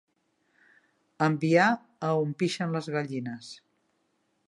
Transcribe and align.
Enviar 1.27 1.67
a 2.09 2.11
on 2.25 2.35
pixen 2.43 2.77
les 2.79 2.93
gallines. 2.97 3.55